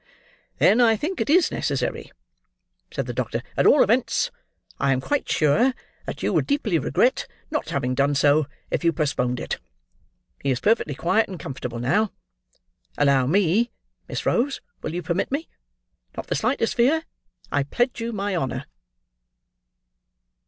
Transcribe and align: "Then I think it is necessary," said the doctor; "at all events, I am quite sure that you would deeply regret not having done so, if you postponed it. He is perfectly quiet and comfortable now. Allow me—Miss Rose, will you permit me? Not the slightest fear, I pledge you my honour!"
"Then 0.57 0.81
I 0.81 0.95
think 0.97 1.21
it 1.21 1.29
is 1.29 1.51
necessary," 1.51 2.11
said 2.91 3.05
the 3.05 3.13
doctor; 3.13 3.43
"at 3.55 3.67
all 3.67 3.83
events, 3.83 4.31
I 4.79 4.93
am 4.93 4.99
quite 4.99 5.29
sure 5.29 5.75
that 6.07 6.23
you 6.23 6.33
would 6.33 6.47
deeply 6.47 6.79
regret 6.79 7.27
not 7.51 7.69
having 7.69 7.93
done 7.93 8.15
so, 8.15 8.47
if 8.71 8.83
you 8.83 8.91
postponed 8.91 9.39
it. 9.39 9.59
He 10.41 10.49
is 10.49 10.59
perfectly 10.59 10.95
quiet 10.95 11.29
and 11.29 11.39
comfortable 11.39 11.77
now. 11.77 12.11
Allow 12.97 13.27
me—Miss 13.27 14.25
Rose, 14.25 14.59
will 14.81 14.95
you 14.95 15.03
permit 15.03 15.31
me? 15.31 15.47
Not 16.17 16.25
the 16.25 16.35
slightest 16.35 16.73
fear, 16.73 17.03
I 17.51 17.61
pledge 17.61 18.01
you 18.01 18.11
my 18.11 18.35
honour!" 18.35 18.65